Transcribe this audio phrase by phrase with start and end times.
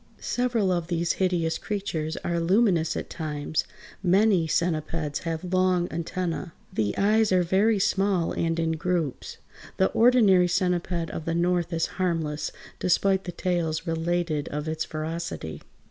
[0.17, 3.65] Several of these hideous creatures are luminous at times.
[4.01, 6.53] Many centipeds have long antennæ.
[6.73, 9.37] The eyes are very small, and in groups.
[9.77, 15.61] The ordinary centiped of the North is harmless, despite the tales related of its ferocity.